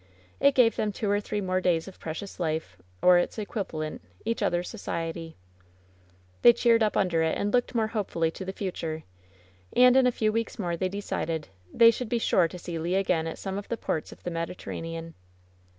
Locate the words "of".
1.87-1.99, 13.59-13.67, 14.11-14.23